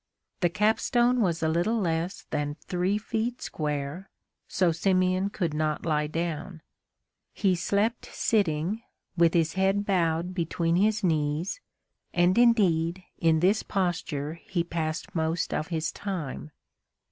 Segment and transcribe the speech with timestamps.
[0.39, 4.09] The capstone was a little less than three feet square,
[4.47, 6.63] so Simeon could not lie down.
[7.35, 8.81] He slept sitting,
[9.15, 11.61] with his head bowed between his knees,
[12.15, 16.49] and, indeed, in this posture he passed most of his time.